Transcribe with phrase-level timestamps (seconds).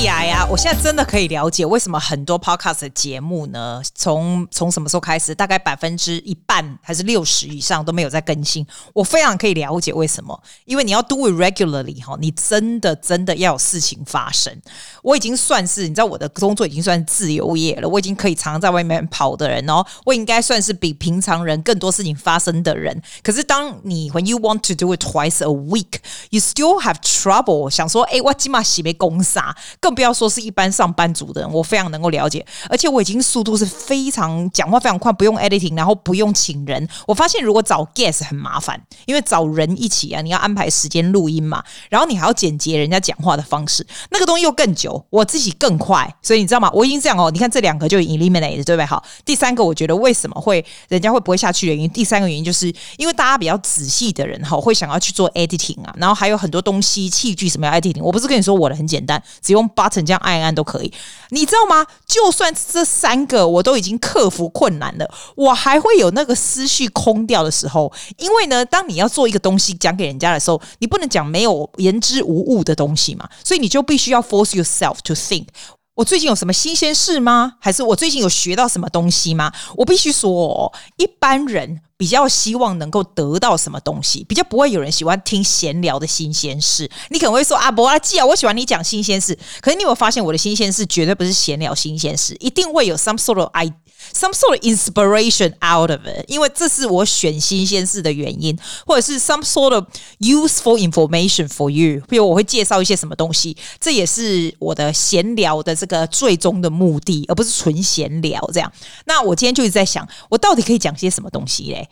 [0.00, 0.46] 起来呀！
[0.50, 8.66] 我现在真的可以了解为什么很多 podcast 的节目呢，从从什么时候开始，大概百分之一半还是六十以上都没有在更新。
[8.94, 14.58] 我非常可以了解为什么，因为你要 do it regularly 哈，你真的真的要有事情发生。
[15.02, 23.02] 我已经算是你知道我的工作已经算自由业了，我已经可以常常在外面跑的人哦，我应该算是比平常人更多事情发生的人。
[23.22, 29.54] 可是当你 when you want to do it twice a week，you still have trouble 想说，哎，我起码洗杯公啥。
[29.78, 36.88] 更不要说是一般上班族的人，我非常能够了解，而且我已经速度是非常讲话非常快，不用 editing，然后不用请人。
[37.06, 45.02] 我发现如果找 guest 很麻烦，因为找人一起啊，你要安排时间录音嘛，然后你还要剪辑人家讲话的方式，那个东西又更久。
[45.10, 46.70] 我自己更快，所以你知道吗？
[46.74, 48.84] 我已经这样哦，你看这两个就 eliminate 对不对？
[48.84, 58.02] 好，第三个我觉得为什么会人家会不会下去的原因，第三个原因就是因为大家比较仔细的人哈，会想要去做 editing 啊，然后还有很多东西器具什么要 editing。
[58.02, 59.68] 我不是跟你说我的很简单，只用。
[59.80, 60.92] Button 这样按一按都可以，
[61.30, 61.86] 你知道吗？
[62.06, 67.90] 就算这三个我都已经克服困难了，我还会有那个思绪空掉的时候。
[68.18, 75.46] 因为呢，当你要做一个东西讲给人家的时候，你不能讲没有言之无物的东西嘛，所以你就必须要 force yourself to think。
[75.96, 77.54] 我最近有什么新鲜事吗？
[77.60, 79.52] 还是我最近有学到什么东西吗？
[79.76, 86.88] 我必须说哦，一般人比较希望能够得到什么东西，比较不会有人喜欢听闲聊的新鲜事。
[87.10, 89.36] 你可能会说啊，博阿基啊，我喜欢你讲新鲜事。
[89.60, 93.74] 可是你有没有发现，我的新鲜事绝对不是闲聊新鲜事，一定会有 some sort of idea。
[94.12, 99.84] Some sort of inspiration out of it，因为这是我选新鲜事的原因，或者是 some sort of
[100.18, 102.02] useful information for you。
[102.08, 108.70] 比如我会介绍一些什么东西，这也是我的闲聊的这个最终的目的，而不是纯闲聊这样。
[109.06, 111.88] 那我今天就一直在想，我到底可以讲些什么东西嘞？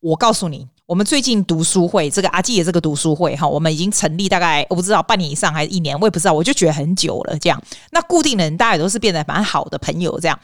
[0.00, 7.60] 我告诉你，我们最近读书会，这个阿基的这个读书会哈，我们已经成立大概我不知道半年以上还是一年，我也不知道，我就觉得很久了这样。
[7.90, 10.38] 那固定的人大家也都是变得蛮好的朋友这样。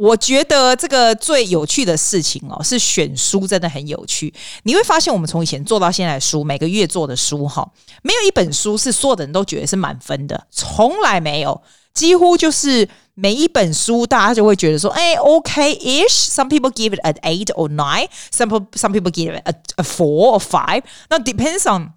[0.00, 4.32] 我觉得这个最有趣的事情哦，是选书真的很有趣。
[4.62, 7.70] 你会发现，我们从以前做到现在的书，每个月做的书哈，
[8.02, 11.60] 没有一本书是所有的人都觉得是满分的，从来没有。
[11.92, 16.30] 几乎就是每一本书，大家就会觉得说，哎，OK-ish。
[16.30, 18.08] Some people give it an eight or nine.
[18.32, 20.82] Some people some people give it a a four or five.
[21.10, 21.90] 那 depends on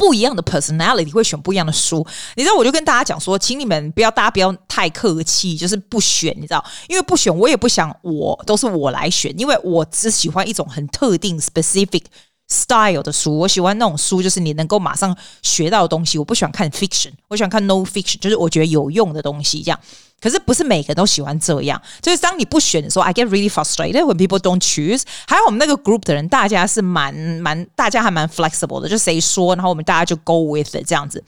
[0.00, 12.04] 不一样的 personality 会选不一样的书，你知道，我就跟大家讲说，请你们不要，大家不要太客气，就是不选，你知道，因为不选，我也不想我都是我来选，因为我只喜欢一种很特定 specific
[12.48, 19.78] style 的书，我喜欢那种书，就是你能够马上学到的东西，我不喜欢看 fiction，我喜欢看 no fiction，就是我觉得有用的东西这样。
[20.20, 25.02] 可是不是每个人都喜欢这样，就是当你不选的时候，I get really frustrated when people don't choose。
[25.26, 31.24] 还有我们那个 group 的人，大家是蛮蛮，大家还蛮 flexible 的，就谁说，然后我们大家就 go with it 这样子。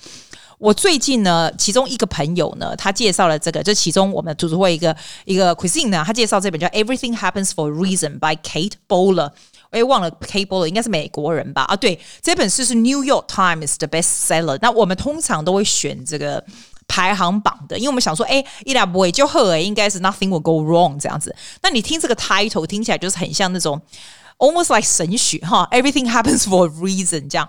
[0.59, 9.31] 我最近呢，其中一个朋友呢，他介绍了这个，就其中我们读书会一个一个 cuisine 呢，他介绍这本叫《Everything Happens for a Reason》by Kate Bowler。
[9.71, 11.63] 我也忘了 Kate Bowler 应该是美国人吧？
[11.63, 14.59] 啊，对，这本书是 New York Times 的 bestseller。
[14.61, 16.45] 那我们通常都会选这个。
[16.93, 21.35] 排行榜的，因为我们想说，哎，伊拉不会就好，哎，应该是 nothing will go wrong 这样子。
[21.63, 23.81] 那你听这个 title 听起来就是很像那种
[24.37, 27.49] almost like 神学哈，everything happens for a reason 这样。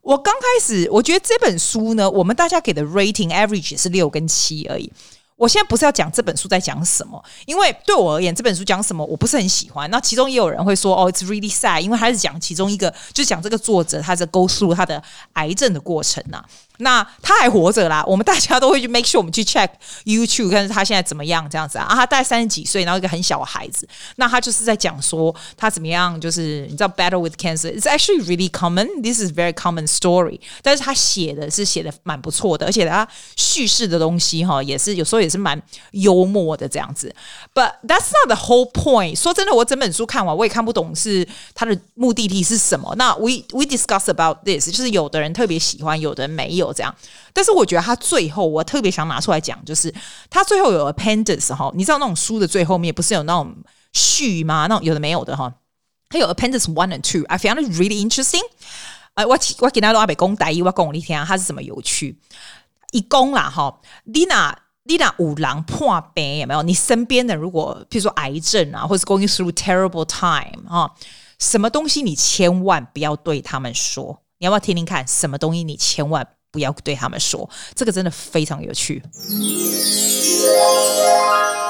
[0.00, 4.92] 我刚开始我觉得这本书呢，我们大家给的 rating average 也是六跟七而已。
[5.36, 9.90] 我现在不是要讲这本书在讲什么，因为对我而言，这本书讲什么我不是很喜欢。
[9.90, 16.42] 那其中也有人会说，哦，it's really sad，因为他是讲其中一个，就讲这个作者他在 go through 他的癌症的过程呐、
[16.78, 19.68] 那他还活着啦，我们大家都会去 make sure 我们去 check
[20.04, 21.84] YouTube，看他现在怎么样这样子啊。
[21.84, 30.40] 啊，他大概三十几岁，然后一个很小的孩子，那他就是在讲说他怎么样，就是你知道 battle with cancer，it's actually really common，this is very common story。
[30.62, 33.06] 但是他写的是写的蛮不错的，而且他
[33.36, 35.62] 叙事的东西哈，也是有时候也是蛮
[35.92, 37.14] 幽默的这样子。
[37.54, 39.14] But that's not the whole point。
[39.14, 41.24] 说真的，我整本书看完，我也看不懂是
[41.54, 42.92] 他的目的地是什么。
[42.96, 46.63] 那 we we discuss about this，就是有的人特别喜欢，有的人没有。
[46.64, 46.94] 有这样，
[47.32, 49.92] 但是我觉得他最后，我特别想拿出来讲，就是
[50.28, 53.54] 他最后有 appendix 哈，你知道那种书的最后面不是有那种
[53.92, 54.66] 序吗？
[54.68, 55.52] 那种有的没有的哈，
[56.08, 58.42] 他有 appendix one and two，I found it really interesting。
[59.14, 62.18] 哎，我我给他都阿北公带一，我讲你听，他是怎么有趣？
[62.90, 64.54] 一公啦哈，，Lina
[64.86, 66.62] Lina 五郎破病有没有？
[66.62, 70.90] 你身边的如果譬如说癌症啊，或者是 going through terrible time 啊，
[71.38, 75.06] 什么东西你千万不要对他们说，你要不要听听看？
[75.06, 76.26] 什么东西你千万？
[76.54, 79.02] 不要对他们说，这个真的非常有趣。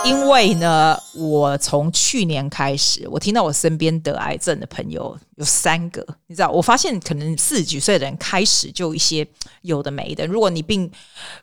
[0.04, 9.26] 因为呢，我从去年开始，我听到我身边得癌症的朋友有三个，你知道，我发现可能四十几岁的人开始就一些
[9.62, 10.26] 有的没的。
[10.26, 10.90] 如果你并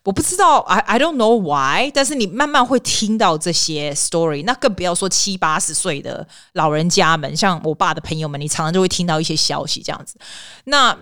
[0.04, 10.20] 我不知道，I I don't know why，但是你慢慢会听到这些 story，那更不要说七八十岁的老人家们，像我爸的朋友们，你常常就会听到一些消息这样子。
[10.66, 10.96] 那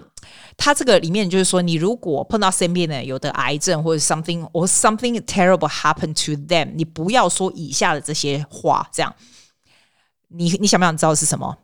[0.61, 8.88] 他这个里面就是说，你如果碰到身边的有的癌症或者 something or something terrible happened to them，你不要说以下的这些话。
[8.91, 9.15] 这样，
[10.27, 11.57] 你你想不想知道是什么？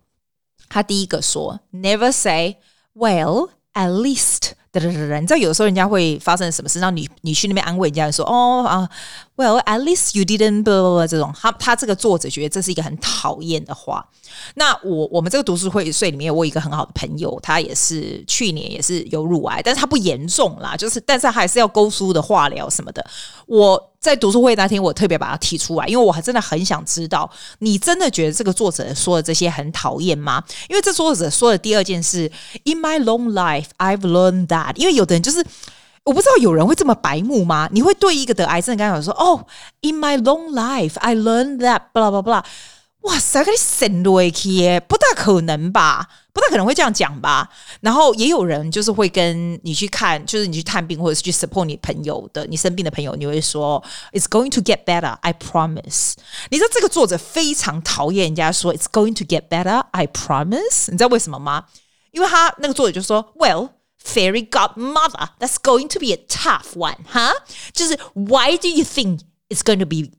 [0.70, 2.56] 他第一个说，Never say
[2.96, 4.54] well at least。
[4.72, 8.90] 对对对对，你知道有时候人家会发生什么事，让你你去那边安慰人家说，哦啊
[9.38, 14.10] ，well at least you didn't blah blah blah 这种，他他这个作者觉得这是一个很讨厌的话。
[14.56, 23.06] 那我我们这个读书会税里面，我有一个很好的朋友，他也是去年也是有乳癌，但是他不严重啦，就是但是还是要勾书的化疗什么的。
[23.46, 27.30] 我在读书会那天，我特别把它提出来，因为我还真的很想知道，
[27.60, 30.44] 你真的觉得这个作者说的这些很讨厌吗？
[30.70, 32.32] 因为这作者说的第二件事
[32.66, 34.76] ，In my long life, I've learned that。
[34.76, 35.44] 因为有的人就是
[36.04, 37.68] 我不知道有人会这么白目吗？
[37.72, 39.46] 你会对一个得癌症的刚刚说，哦
[39.82, 42.44] ，In my long life, I learned that blah blah blah。
[43.05, 46.07] 哇塞，给你神对耶，不大可能吧？
[46.35, 47.49] 不大可能会这样讲吧？
[47.81, 53.83] 然后也有人就是会跟你去看，就是你去探病或者是去 support 你朋友的，你生病的朋友，你会说
[54.13, 56.13] "It's going to get better, I promise"。
[56.51, 60.91] 你知道这个作者非常讨厌人家说 "It's going to get better, I promise"。
[60.91, 61.65] 你知道为什么吗？
[62.11, 63.71] 因为他那个作者就说 "Well,
[64.05, 67.33] fairy godmother, that's going to be a tough one, huh？
[67.73, 70.11] 就是 Why do you think it's going to be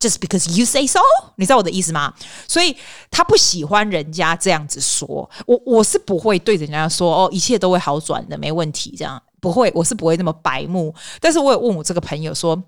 [0.00, 0.98] Just because you say so，
[1.36, 2.14] 你知道我的意思吗？
[2.48, 2.74] 所以
[3.10, 5.28] 他不喜欢人家这样子说。
[5.46, 8.94] 我我是不会对人家说哦，一切都会好转的，没问题。
[8.96, 10.94] 这样不会，我是不会那么白目。
[11.20, 12.62] 但是我有问我这个朋友说，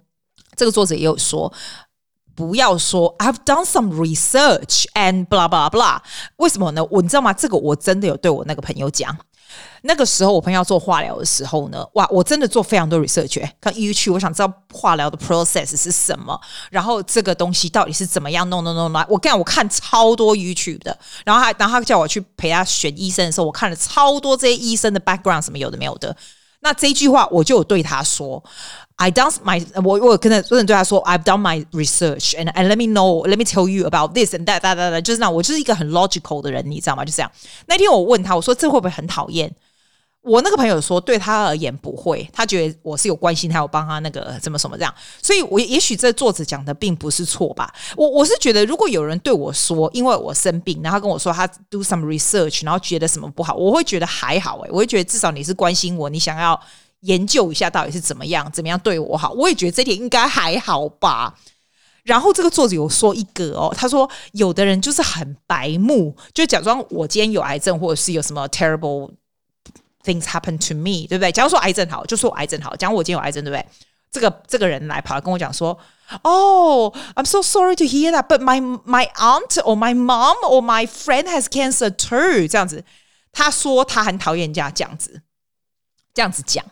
[0.56, 1.50] 这个作者也有说，
[2.34, 6.00] 不要说 I've done some research and blah blah blah。
[6.36, 6.84] 为什么呢？
[6.90, 7.32] 我你知道吗？
[7.32, 9.16] 这个我真的有对我那个朋友讲。
[9.82, 16.40] 那个时候我朋友要做化疗的时候呢，哇，我真的做非常多 research，看 YouTube，我想知道化疗的 process 是什么，
[16.70, 19.06] 然后这个东西到底是怎么样弄弄弄弄。
[19.08, 26.16] 我跟，我看超多 YouTube 的，然后还然后他叫我去陪他选医生的时候，我看了超多这些医生的 background 什么有的没有的。
[26.64, 28.42] 那这句话我就有对他说
[28.96, 34.32] ，I done my，我我跟他真的对他说，I've done my research and and let me know，let me tell you about this
[34.32, 37.04] and that that that，就是那我就是一个很 logical 的人，你知道吗？
[37.04, 37.30] 就这样。
[37.66, 39.52] 那天我问他，我说这会不会很讨厌？
[40.22, 47.74] 我那个朋友说，对他而言不会，他觉得我是有关心他，有帮他那个怎么什么这样，所以我也许这作者讲的并不是错吧。
[47.96, 56.58] 我我是觉得，如果有人对我说，因为我生病，然后跟我说他 do some research，然后觉得什么不好，我会觉得还好诶，我会觉得至少你是关心我，你想要
[57.00, 61.34] 研究一下到底是怎么样，怎么样对我好，我也觉得这点应该还好吧。
[62.04, 69.10] 然后这个作者有说一个哦，他说有的人就是很白目，就假装我今天有癌症，或者是有什么 terrible。
[70.04, 71.30] Things happen to me，对不对？
[71.30, 72.74] 假如说癌症好，就说癌症好。
[72.74, 73.64] 假如我今天有癌症，对不对？
[74.10, 75.78] 这个这个人来跑来跟我讲说
[76.22, 80.86] ：“Oh, I'm so sorry to hear that, but my my aunt or my mom or my
[80.86, 82.84] friend has cancer too。”这样子，
[83.32, 85.22] 他说他很讨厌人家这样子
[86.12, 86.64] 这样子讲。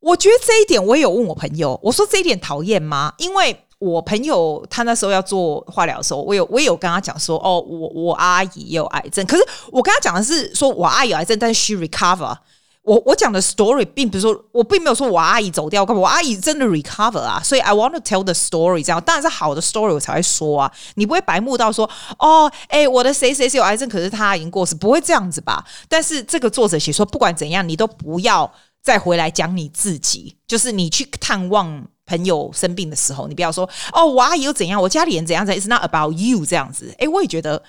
[0.00, 3.14] 我觉得这一点我也有问我朋友，我说这一点讨厌吗？
[3.18, 3.66] 因为。
[3.80, 12.36] 我朋友他那时候要做化疗的时候，我有我也有跟他讲说，哦，我我阿姨也有癌症，可是我跟他讲的是说我阿姨有癌症，但是 she recover。
[12.82, 25.64] 我我讲的 story 并不是说我并没有说我阿姨走掉，我阿姨真的 recover 啊，所以 I want to tell the story，这样当然是好的 story 我才会说啊，你不会白目到说哦，哎，我的谁谁谁有癌症，可是他已经过世，不会这样子吧？
[25.88, 28.50] 但是这个作者写说，不管怎样，你都不要
[28.82, 31.86] 再回来讲你自己，就是你去探望。
[32.10, 36.92] 朋友生病的时候，你不要说哦，我阿姨又怎样，我家里人怎样怎样，It's not about you 这样子。
[36.98, 37.62] 哎，我也觉得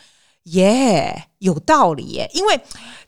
[0.46, 2.60] 耶有道理耶，因为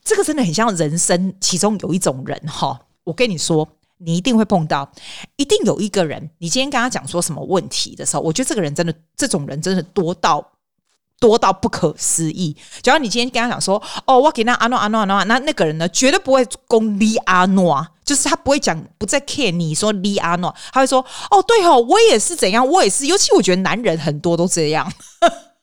[0.04, 2.80] 这个真的很像人生其中有一种人哈。
[3.04, 4.88] 我跟你说，你一定会碰到，
[5.38, 10.53] 一定有一个人，你今天跟他讲说什么问题的时候，我觉得这个人真的，这种人真的多到。
[11.20, 12.56] 多到不可思议。
[12.82, 21.00] 假如你今天跟他讲说：“哦，我给那阿诺阿诺阿诺，那那个人呢，绝对不会攻李阿诺，就是他不会讲，不再 care 你说李阿诺，他会说：
[21.32, 23.06] 哦，对哦，我也是怎样，我也是。
[23.06, 24.92] 尤其我觉得男人很多都这样，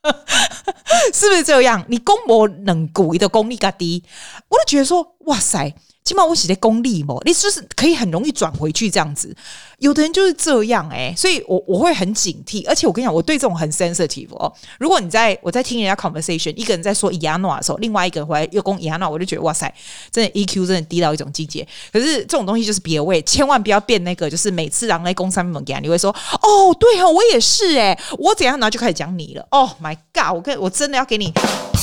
[1.13, 1.85] 是不是这样？
[1.87, 4.03] 你攻我冷骨的功力嘎低，
[4.49, 9.35] 我就觉得说：哇塞，起码我写的功力嘛，你就是可以很容易转回去这样子。
[9.77, 14.51] 有的人就是这样哎、所以我我会很警惕，而且我跟你讲，我对这种很 sensitive 哦。
[14.79, 19.73] 如果你在我在听人家 conversation，一个人在说伊亚诺的时候，另外一个人回来又攻伊亚诺，我就觉得哇塞，
[20.11, 21.67] 真的 EQ 真的低到一种境界。
[21.91, 29.45] 可是这种东西就是别位，千万不要变那个，就是每次让来攻三门给你会说哦，对啊，我也是哎、我怎样，然后就开始讲你了。
[29.49, 31.33] Oh my god，我跟我真的要给你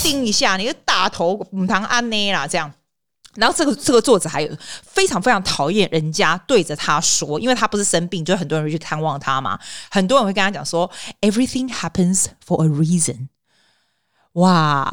[0.05, 2.73] 盯一下，你的大头母堂安内啦这样。
[3.35, 9.59] 然后这个这个作者还有非常非常讨厌人家对着他说，因为他不是生病，就很多人会去探望他嘛。
[9.91, 13.29] 很多人会跟他讲说，Everything happens for a reason。
[14.33, 14.91] 哇，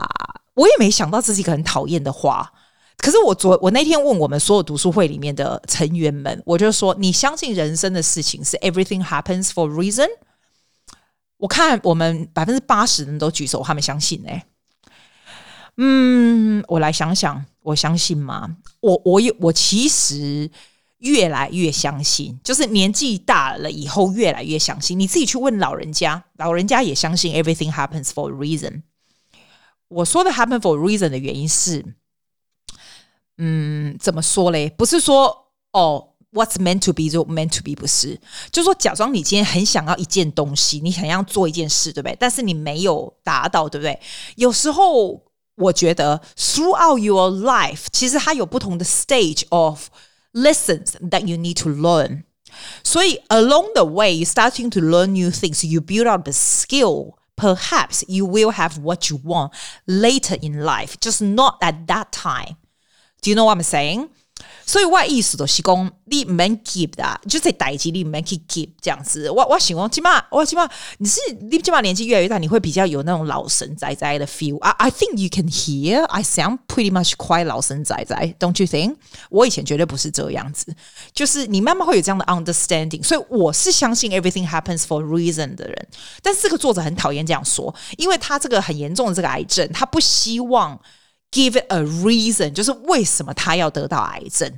[0.54, 2.52] 我也没想到这是一个很讨厌的话。
[2.98, 10.08] 可是我昨我那天问我们所有读书会里面的成员们，我就说，你相信人生的事情是 Everything happens for a reason？
[11.38, 14.46] 我看我们百分之八十人都举手，他们相信哎。
[15.78, 18.58] 嗯，我来想想，我相信吗？
[18.80, 20.52] 我我有我其实
[21.00, 25.00] 越来越相信，就是年纪大了以后越来越相信。
[25.00, 28.84] 你自己去问老人家，老人家也相信 everything happens for a reason。
[29.88, 31.84] 我说的 happen for a reason 的原因是，
[33.40, 34.70] 嗯，怎么说嘞？
[34.70, 38.20] 不是说哦，what's meant to be 就 meant to be，不是，
[38.52, 42.16] 就是说假装你今天很想要一件东西，你想要做一件事，对不对？
[42.20, 44.00] 但是你没有达到，对不对？
[44.36, 45.25] 有时候。
[45.57, 49.89] 我觉得 throughout your life，其实它有不同的 stage of
[50.33, 52.25] lessons that you need to learn。
[52.83, 57.15] 所以 along the way, you starting to learn new things, you build up the skill.
[57.37, 59.53] Perhaps you will have what you want
[59.87, 62.57] later in life, just not at that time.
[63.23, 64.11] Do you know what I'm saying?
[64.66, 69.30] 所以我意思都是讲，你唔免 keep 的，就在代志你唔免去 keep 这样子。
[69.30, 70.68] 我我想讲，起码我起码
[70.98, 74.58] 你是你起码年纪越来越大，你会比较有那种老神在在的 feel。
[74.60, 78.96] I I think you can hear I sound pretty much quite 老神在在，Don't you think？
[79.30, 80.76] 我以前绝对不是这样子，
[81.14, 83.04] 就是你慢慢会有这样的 understanding。
[83.04, 85.88] 所以我是相信 everything happens for reason 的人。
[86.24, 90.80] 但是这个作者很讨厌这样说，因为他这个很严重的这个癌症，他不希望。
[91.36, 94.50] Give it a reason，就是为什么他要得到癌症？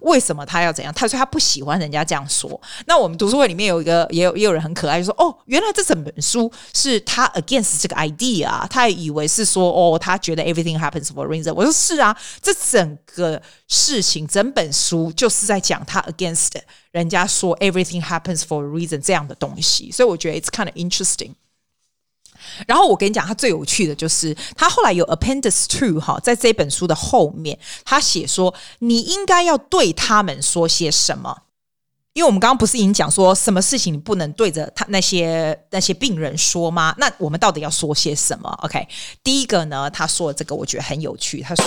[0.00, 0.92] 为什么他要怎样？
[0.92, 2.60] 他说他不喜欢人家这样说。
[2.86, 16.48] 那我们读书会里面有一个，也有也有人很可爱，就说：“哦，原来这整本书是他 against 这个 idea，他以为是说哦，他觉得 everything happens for a reason。”我说：“是啊，这整个事情，整本书就是在讲他 against
[16.90, 21.34] 人家说 everything happens for a reason 这样的东西。”所以我觉得 it's kind of interesting。
[22.66, 31.42] 然后我跟你讲，他最有趣的就是他后来有 Appendix to 哈，在这本书的后面，他写说你应该要对他们说些什么？
[32.12, 36.94] 因为我们刚刚不是已经讲说什么事情你不能对着他那些那些病人说吗？
[36.96, 38.86] 那我们到底要说些什么？OK，
[39.24, 41.64] 第一个呢，他说的这个我觉得很有趣，他说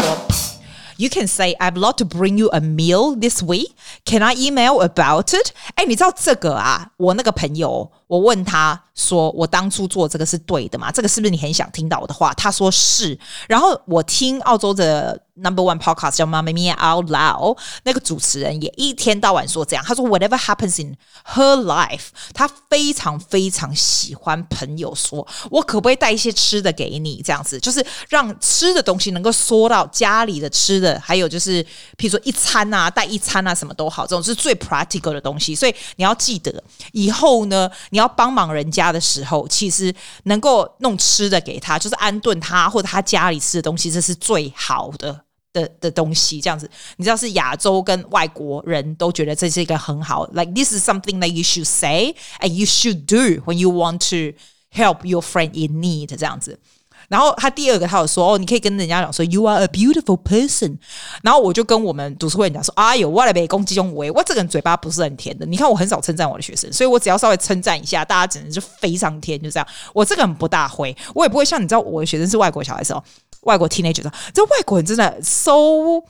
[0.95, 3.71] ：“You can say I'd love to bring you a meal this week.
[4.05, 6.91] Can I email about it？” 哎，你知道这个啊？
[6.95, 8.81] 我那个朋友，我问他。
[8.97, 10.91] 说我当初做这个是对的嘛？
[10.91, 12.33] 这个是不是你很想听到我的话？
[12.33, 13.15] 他说是。
[13.47, 19.85] 然后我听澳洲的 Number One Podcast 叫《Mamma Mia Out Loud》，那个主持人也一天到晚说这样。
[19.85, 20.97] 他说 Whatever happens in
[21.31, 27.21] her life，他非常非常喜欢朋友说，我可不可以带一些吃的给你？
[27.23, 31.63] 这样子就是让吃的东西能够说到家里的吃的，还有就是
[31.97, 35.53] 譬如说一餐啊，带一餐啊，什么都好，这种是最 practical 的东西。
[35.53, 38.87] 所以你要记得，以后呢，你要帮忙人家。
[38.87, 45.19] 的时候，其实能够弄吃的给他，就是安顿他或者他家里吃的东西，这是最好的
[45.51, 46.39] 的的东西。
[46.39, 54.37] 这样子，你知道是亚洲跟外国人都觉得这是一个很好，like this is something that you should say and you should do when you want to
[54.71, 56.15] help your friend in need。
[56.15, 56.57] 这样子。
[57.07, 60.77] 然后他第二个，他有说哦，你可以跟人家讲说，You are a beautiful person。
[61.23, 65.45] 然后我就跟我们读书会讲说，哎呦，我来被攻击中围，我这个人嘴巴不是很甜的。
[65.45, 69.67] 你看我很少称赞我的学生，所以我只要稍微称赞一下，大家只能就非常甜，就这样。
[69.93, 73.03] 我这个人不大会，我也不会像你知道，我的学生是外国小孩的时候，
[73.41, 76.03] 外国 teenager，这外国人真的 so。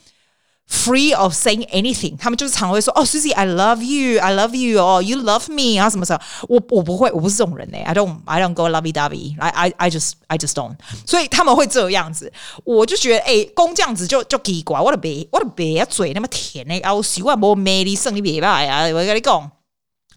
[0.69, 7.77] Free of saying anything，他们就是常会说哦，Susie，I love you，I love you，哦，you love me 啊，什么什么，我我不会，我不是这种人呢。
[7.85, 12.31] I don't，I don't go lovey dovey，I I I just I just don't，所以他们会这样子，
[12.65, 19.49] 我就觉得哎，公这样子就就奇怪，我的鼻我的别嘴那么甜呢，啊，我喜欢没魅力，胜利别吧呀，我跟你讲，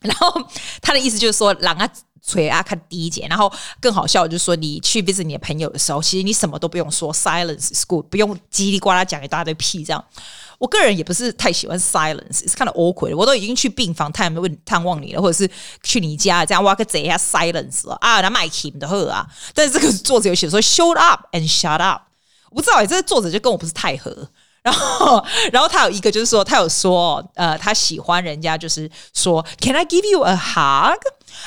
[0.09, 0.33] 然后
[0.81, 1.89] 他的意思就是说，让啊
[2.23, 10.05] 嘴啊看第一节，然后更好笑就是说，你去 visit 你的朋友的时候，其实你什么都不用说，silence is good，不用叽里呱啦讲一大堆屁这样。
[10.59, 13.17] 我个人也不是太喜欢 silence，it's kind of awkward。
[13.17, 15.51] 我都已经去病房探问探望你了，或者是
[15.83, 19.27] 去你家这样，我可贼一下 silence 啊，那麦克的啊。
[19.55, 22.03] 但是这个作者有写说，show up and shut up，
[22.51, 24.29] 我不知道哎，这个作者就跟我不是太合。
[24.63, 31.01] 然后，然后他有一个就是说，他有说，呃，他喜欢人家就是说，Can I give you a hug？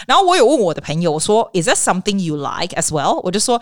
[0.07, 3.19] 然后我有问我的朋友，我说，Is that something you like as well？
[3.23, 3.61] 我就说。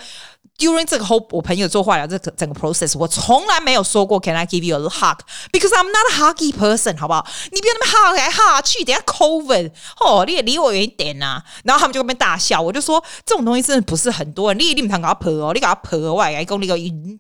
[0.61, 6.51] During 这个 whole 我朋友做化疗这个整个 process，我从来没有说过 Can I give you a hug？Because I'm not a huggy
[6.51, 7.27] person，好不好？
[7.53, 11.45] 你别那么 hug 来 hug 去，等下 COVID 哦，你也离我远一点呐、啊。
[11.65, 16.75] 然后他们就在那边大笑，我就说这种东西真的不是很多人，你你们谈给他婆哦，你给他婆外来讲，你个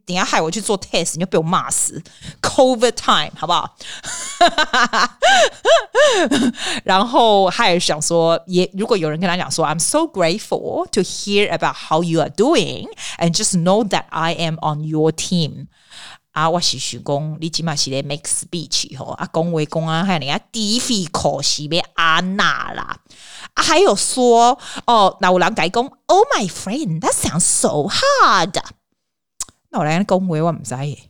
[0.06, 2.02] 等下害我去做 test，你就被我骂死。
[2.40, 3.76] COVID time，好不好？
[6.84, 14.57] 然后还想说，也如果有人跟他讲说，I'm so grateful to hear about how you are doing and Just know that I am
[14.61, 15.67] on your team。
[16.31, 23.01] 啊，我是想讲，你起码是在 make speech 吼，啊，讲话讲啊，还人家第一费口是被安娜啦。
[23.53, 28.57] 啊，还有说哦，那我人改讲，Oh my friend，that sounds so hard。
[29.71, 31.09] 那我来讲话，我唔知耶，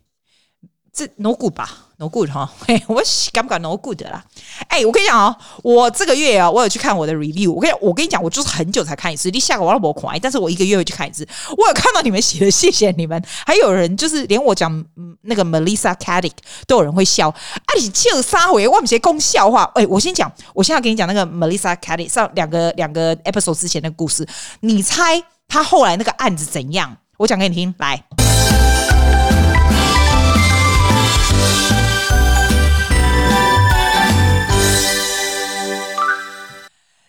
[0.92, 2.52] 这 no good 吧？No good 哈，
[2.90, 3.00] 我
[3.32, 4.24] 敢不敢 No good 啦？
[4.68, 7.52] 哎、我跟你讲哦，我这个月啊，我有去看我的 review。
[7.54, 9.30] 我跟我跟你讲，我就是很久才看一次。
[9.30, 11.28] 你下个我都没看，但是我一个月会去看一次。
[11.56, 13.24] 我有看到你们写的，谢谢你们。
[13.46, 14.84] 还有人就是连我讲
[15.22, 16.32] 那个 Melissa Caddick
[16.66, 17.30] 都有人会笑。
[17.30, 19.70] 啊，你笑三回，我们直接讲笑话。
[19.76, 24.28] 哎、我先讲，我现在跟你讲那个 Melissa Caddick 上两个两个 episode 之前的故事。
[24.62, 26.98] 你猜他后来那个案子怎样？
[27.18, 28.04] 我讲给你听，来。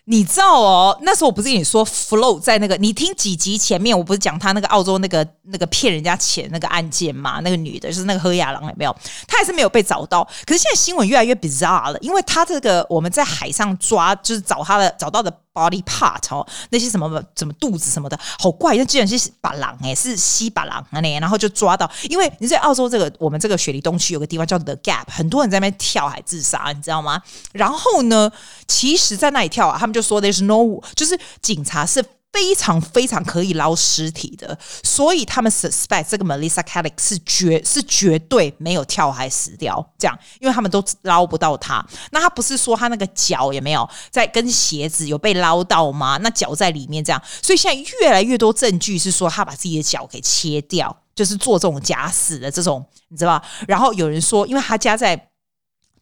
[0.05, 7.39] 你知道哦，那时候我不是跟你说，Flow 在那个，你听几集前面，我不是讲他那个澳洲那个那个骗人家钱那个案件嘛？
[7.41, 8.95] 那个女的，就是那个何亚郎有没有？
[9.29, 10.25] 她还是没有被找到。
[10.45, 21.91] 可是现在新闻越来越 bizarre 了，因为他这个我们在海上抓，就是找他的找到的 body part 哦，那些什么什么肚子什么的，好怪，那居然是把狼哎，是西把狼啊然后就抓到。
[22.09, 27.23] 因为你在澳洲这个我们这个雪梨东区有个地方叫 The Gap，很多人在那边跳海自杀，你知道吗？
[27.53, 28.31] 然后呢，
[28.67, 41.85] 其实，在那里跳啊，他们就说 There's no，就是警察是非常非常可以捞尸体的，所以他们 suspect 这个 Melissa Kelly 是绝是绝对没有跳海死掉，这样，因为他们都捞不到他。
[42.11, 46.19] 那他不是说他那个脚也没有在跟鞋子有被捞到吗？
[46.23, 53.45] 那脚在里面这样，所以现在越来越多证据是说他把自己的脚给切掉，就是做这种假死的这种，你知道吧？
[53.69, 55.29] 然后有人说，因为他家在。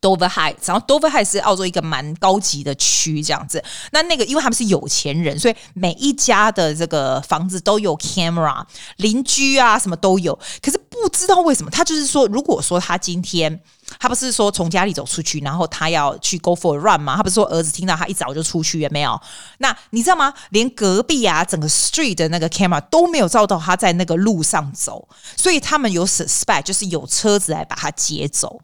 [0.00, 3.62] Dover High，然后 Dover High 是澳洲一个蛮高级的区，这样子。
[3.92, 8.64] 那那个，因为他们是有钱人，所以每一家的这个房子都有 camera，
[8.96, 10.38] 邻居啊什么都有。
[10.62, 13.60] 可是不知道为什么，他就是说，如果说他今天
[13.98, 17.16] 他不是说从家里走出去，然后他要去 go for a run 吗？
[17.16, 19.20] 他不是说儿子听到他一早就出去，有没有？
[19.58, 20.32] 那你知道吗？
[20.50, 28.60] 连隔壁啊，整个 street 的那个 camera 都没有照到他在那个路上走，所以他们有 suspect，就是有车子来把他接走。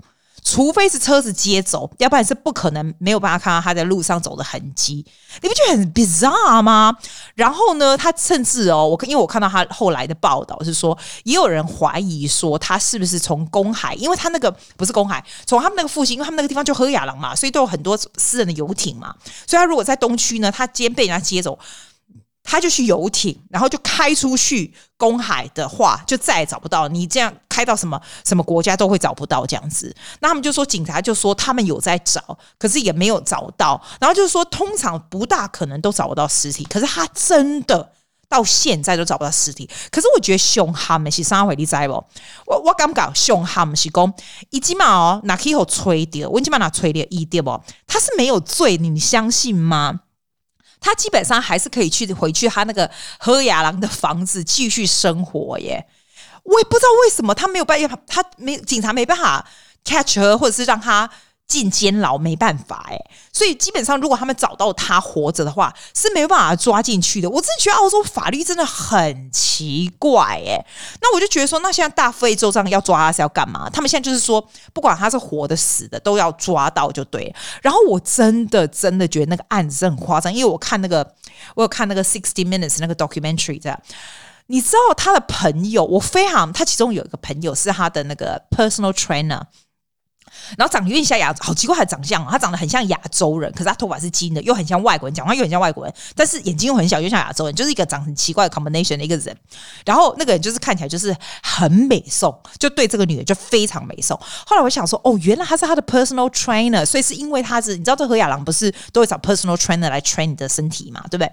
[0.49, 5.05] 除非是车子接走，要不然是不可能没有办法看到他在路上走的痕迹。
[5.43, 6.97] 你不觉得很 bizarre 吗？
[7.35, 19.13] 然后呢，他甚至哦，我因为我看到他后来的报道是说，也有人怀疑说他是不是从公海，因为他那个不是公海，从他们那个附近，因为他们那个地方就何亚郎嘛，所以都有很多私人的游艇嘛。
[19.49, 21.59] 所以他如果在东区呢，他今天被人家接走。
[22.47, 26.87] 他就去游艇，然后就开出去公海的话，就再也找不到。
[26.87, 29.95] 你这样开到什么什么国家都会找不到这样子。
[30.21, 33.83] 那他们就说，警察就说他们有在找，可是也没有找到。
[34.01, 36.65] 然后就是说，通常不大可能都找不到尸体。
[36.65, 37.93] 可是他真的
[38.29, 39.69] 到现在都找不到尸体。
[39.91, 41.67] 可是我觉得凶悍的是啥回你？
[41.67, 41.93] 知不？
[42.47, 44.15] 我我感觉凶悍是讲，
[44.51, 47.61] 一起码哦，拿起后吹掉，我起码拿吹掉一点不？
[47.89, 50.03] 他是没有罪，你相信吗？
[50.87, 55.85] 他基本上还是可以去回去他那个和雅郎的房子继续生活耶，
[56.45, 59.45] 我也不知道为什么他没有办法，他没警察没办法
[59.85, 61.11] catch 他或者是让他。
[61.47, 62.99] 进监牢没办法哎，
[63.33, 67.31] 所以基本上如果他们找到他活着的话，是没办法抓进去的。
[67.31, 70.67] 我真的觉得澳洲法律真的很奇怪哎。
[71.01, 73.71] 那我就觉得说，那现在大费周章要抓他是要干嘛？
[73.71, 77.33] 他们现在就是说，不管他是活的死的，都要抓到就对。
[77.63, 81.15] 然后我真的真的觉得那个案子是很夸张，因为我看那个，
[81.55, 83.81] 我有看那个 Sixty Minutes 那个 documentary 这样。
[84.49, 89.43] 你知道他的朋友，我非常，他其中有一个朋友是他的那个 personal trainer。
[90.57, 99.37] 然后长得有点像亚，好奇怪的长相，他长得很像亚洲人，可是他头发是金的，又很像外国人，讲话又很像外国人，但是眼睛又很小，又像亚洲人，就是一个长很奇怪的 combination 的一个人。
[99.85, 104.19] 然后那个人就是看起来就是很美颂，就对这个女的就非常美颂。
[104.47, 111.33] 后来我想说，哦，原来他是他的 personal trainer，所以是因为他是，你知道这何亚郎不是都会找 personal trainer 来 train 你的身体嘛，对不对？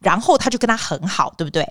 [0.00, 1.66] 然后他就跟他很好，对不对？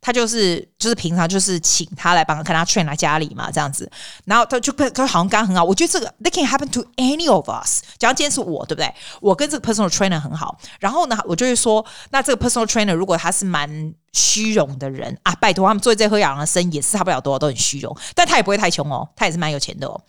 [0.00, 3.90] 他就是就是平常就是请他来帮他跟他 train 来家里嘛，这样子。
[4.24, 7.82] 然后他就跟他好像刚刚很好，我觉得这个 they can happen to any of us。
[7.98, 8.92] 假如今天是我，对不对？
[9.20, 20.00] 我跟这个 personal trainer 很好，然后呢，我就会说，那这个 personal trainer 如果他是蛮虚荣的人啊，拜托他们做这喝养的生意也是差不了多少，都很虚荣，但他也不会太穷哦，他也是蛮有钱的哦。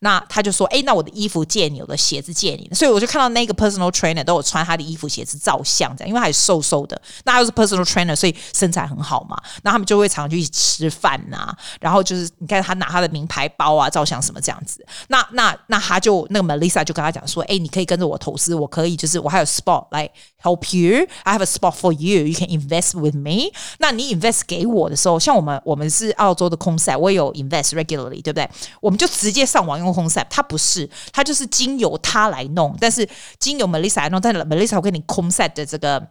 [0.00, 2.68] 那他就说，哎，那我的衣服借你，我的鞋子借你。
[2.74, 9.35] 所以我就看到那个 personal trainer 都有穿他的衣服鞋子照相，这样，因为他也瘦瘦的，那他又是 personal trainer，所以身材很好嘛。
[9.62, 14.86] 那他们就会常常去一起吃饭呐、啊，然后就是你看他拿他的名牌包啊，照相什么这样子。
[15.08, 20.10] 那那那他就那个 Melissa 就跟他讲说，哎，你可以跟着我投资，我可以就是我还有 spot 来
[20.42, 23.52] help you，I have a spot for you，you can invest with me。
[23.78, 28.48] 那你 invest 给我的时候，像我们我们是澳洲的 concept，我也有 invest regularly，对不对？
[28.80, 36.06] 我们就直接上网用 concept，他不是，他就是经由他来弄，但是经由 Melissa 来弄，但是 Melissa 会跟你 concept 的这个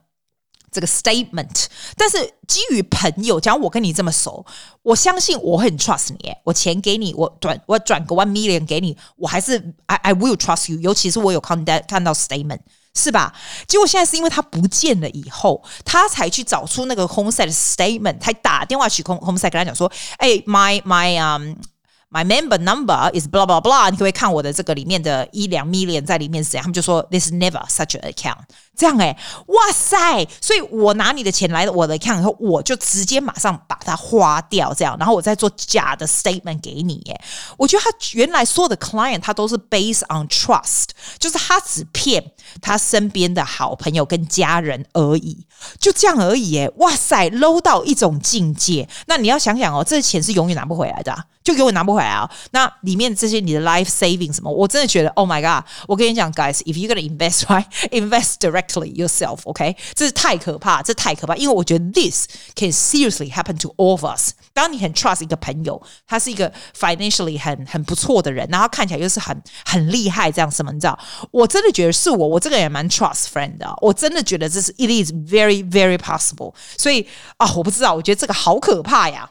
[0.76, 4.46] 这个 statement，但是基于朋友，假如我跟你这么熟，
[4.84, 12.60] 我相信我很 trust 你，我钱给你，我转我转个 one million 给你，我还是 I I will trust you，尤其是我有看到看到 statement。
[12.98, 13.34] 是吧？
[13.68, 21.56] 结果现在是因为他不见了以后，他才去找出那个 homestead statement，才打电话去 homestead 跟他讲说：“哎，my my um。”
[22.16, 23.90] My member number is blah blah blah。
[23.90, 26.64] 你可不可以看我的这个里面的一两 million 在里面是怎样？
[26.64, 28.38] 他们就说 This never such a account。
[28.78, 30.26] 这样哎，哇塞！
[30.42, 37.02] 所以我拿你的钱来我的 account 以后，我就直接马上把它花掉，这样，然后我再做假的 statement 给你。
[37.10, 37.22] 哎，
[37.58, 40.88] 我觉得他原来所有的 client 他都是 based on trust，
[41.20, 45.46] 就是他只骗他身边的好朋友跟家人而已，
[45.80, 46.60] 就这样而已。
[46.60, 48.88] 哎，哇塞，low 到一种境界。
[49.08, 51.16] 那你要想想哦，这钱是永远拿不回来的。
[51.46, 52.31] 就给我拿不回来啊！
[52.53, 55.65] 那里面这些你的 life saving 什么，我真的觉得 Oh my god！
[55.87, 59.77] 我跟你讲，guys，if you're gonna invest right，invest directly yourself，OK？
[59.95, 64.33] 这是太可怕，这太可怕，因为我觉得 this can seriously happen to all of us。
[64.53, 70.99] 当你很 trust 一个朋友，他是一个 financially 很很不错的人，然后看起来又是很很厉害这样什么，你知道？
[71.31, 76.55] 我真的觉得是我，我这个人也蛮 trust friend 的，我真的觉得这是 it is very very possible。
[76.77, 79.31] 所以啊，我不知道，我觉得这个好可怕呀。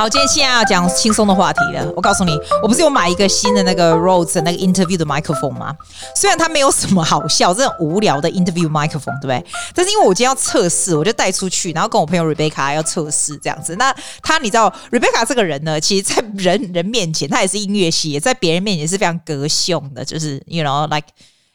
[0.00, 1.86] 好，今天现在要讲轻松的话题了。
[1.94, 5.76] 我告诉你，我不是有买一个新的那个 Rode 那个 interview 的麦克风吗？
[6.16, 9.52] 虽然它没有什么好笑，这种无聊的 interview 麦克风，对不对？
[9.74, 13.76] 但是因为我今天要测试，我就带出去，然后跟我朋友 Rebecca 要测试这样子。
[13.76, 21.08] 那他，你知道 Rebecca 这个人呢，其实在人人面前，他也是音乐系，在别人面前是非常格凶的，就是 you know like。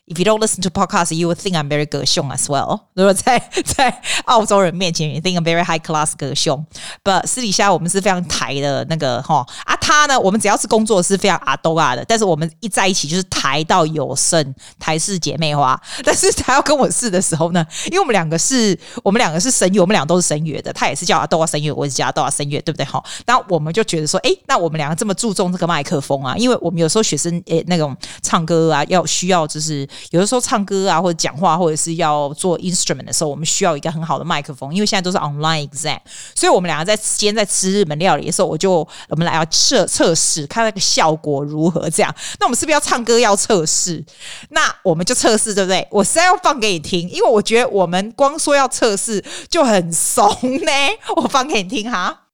[0.07, 2.81] If you don't listen to podcasts, you would think I'm very 格凶 as well。
[2.93, 6.63] 如果在在澳洲人面前，you think I'm very high class 格凶
[7.03, 15.75] ，but 私底下我们是非常台的那个哈啊，他呢，我们只要是工作是非常阿多啊的，但是我们一在一起就是台到有声，台式姐妹花。
[16.05, 23.03] 但是他要跟我试的时候呢，因为我们两个是，我们两个是声乐，我们俩都是声乐的，他也是叫阿多啊声乐，我也是叫阿多啊声乐，对不对哈？
[23.25, 29.89] 那我们就觉得说，哎，那我们两个这么注重这个麦克风啊，因为我们有时候学生诶那种唱歌啊，要需要就是。
[30.11, 35.99] 有的时候唱歌啊，或者讲话，或者是要做 instrument 的时候，我们需要一个很好的麦克风，因为现在都是 online exam，
[36.35, 41.89] 所以我们两个在今天在吃日本料理的时候，我就我们来要测测试，看那个效果如何。
[41.89, 44.03] 这样，那我们是不是要唱歌要测试？
[44.49, 45.87] 那我们就测试，对不对？
[45.91, 50.71] 我现在要放给你听，因为我觉得我们光说要测试就很怂呢。
[51.15, 52.24] 我放给你听哈。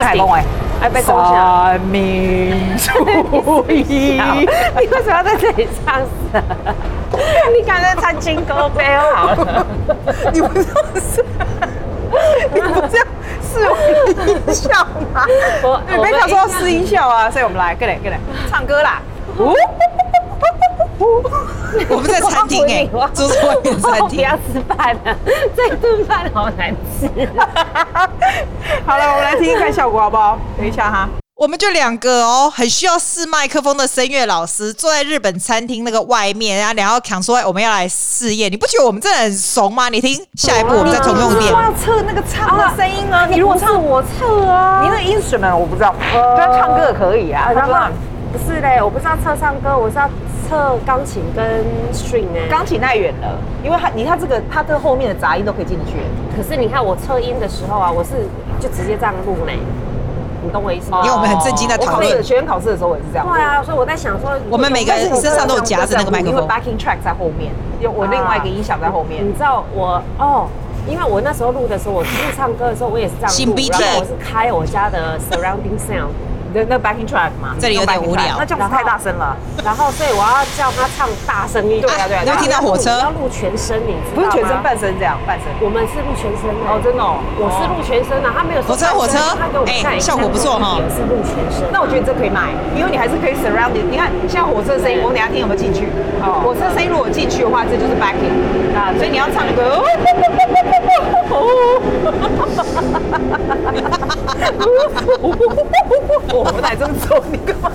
[0.00, 0.42] 海龙哎，
[1.02, 6.00] 三民主义，你为什么要在这里唱？
[7.54, 9.66] 你刚才唱金歌呗好了，
[10.32, 10.66] 你不是
[12.54, 13.06] 你不这样
[13.42, 13.60] 试
[14.26, 14.70] 音效
[15.12, 15.26] 吗？
[15.62, 18.18] 我你没想说要试音效啊，所以我们来，过来过来
[18.50, 19.02] 唱歌啦。
[21.88, 25.16] 我们在餐厅哎，住在外面餐厅，不要吃饭了，
[25.56, 27.08] 这顿饭好难吃。
[28.84, 30.38] 好了，我们来听听看效果好不好？
[30.58, 39.88] 等一下哈，我们就两个哦，很需要试麦克风的声乐老师坐在日本餐厅那个外面，然后两个抢说我们要来试验，你不觉得我们真的很怂吗？
[39.88, 41.50] 你听，下一步我们再重用点。
[41.52, 47.50] 要测那个唱的声音啊，你如果唱我测啊，你那 instrument 我不知道，对，唱歌可以啊，
[48.32, 50.08] 不是嘞，我不是要测唱歌，我是要
[50.50, 52.48] 测钢琴跟 string 哎。
[52.50, 55.94] 钢琴太远了，因为它你看这个，它的后面的杂音都可以进去。
[56.36, 58.26] 可是你看我测音的时候啊，我是
[58.58, 59.52] 就直接这样录呢，
[60.42, 61.02] 你懂我意思吗？
[61.04, 63.26] 因为我们很震惊在讨论学员考试的时候，我也是这样。
[63.30, 69.24] 对啊，所以我在想说，我们每个人身上都有夹着那个麦克风，因为 backing track 在后面，有我另外一个音响在后面。
[69.24, 70.48] 你知道我哦，
[70.88, 76.10] 因为我那时候录的时候，我录唱歌的时候，我也是这样录，然后我是开我家的 surrounding sound。
[76.52, 79.36] 的那 backing track 嘛，这里有点无聊，那这样子太大声了。
[79.64, 81.82] 然后，所以我要叫他唱大声一点。
[81.82, 82.22] 对啊，对啊。
[82.24, 82.90] 你会听到火车？
[83.00, 83.96] 要录全身，你？
[84.14, 85.46] 不是全身半身这样，半身。
[85.60, 86.60] 我们是录全身的。
[86.68, 87.18] 哦，真的哦。
[87.38, 88.62] 我是录全身的，他没有。
[88.62, 89.18] 火车，火车。
[89.66, 90.80] 哎，效果不错哈。
[90.80, 91.68] 也是录全身。
[91.72, 93.72] 那我觉得这可以买，因为你还是可以 surround。
[93.72, 95.88] 你看，像火车的声音，我等下听有没有进去？
[96.22, 96.40] 哦。
[96.44, 98.32] 火车声音如果进去的话，这就是 backing。
[98.74, 99.80] 啊，所以你要唱一个。
[106.32, 107.70] 我们来这么做，你干嘛？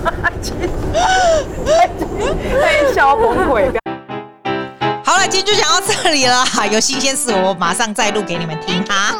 [2.61, 3.71] 太笑崩溃！
[5.03, 6.43] 好了，今天就讲到这里了。
[6.71, 9.15] 有新鲜事，我马上再录给你们听哈。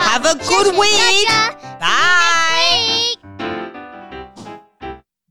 [0.00, 1.28] Have a good week.
[1.78, 3.09] Bye.